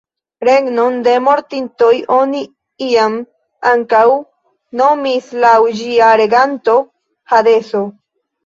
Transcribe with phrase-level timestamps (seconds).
[0.47, 2.41] Regnon de mortintoj oni
[2.87, 3.19] iam
[3.73, 4.01] ankaŭ
[4.83, 6.81] nomis laŭ ĝia reganto
[7.37, 7.85] "hadeso".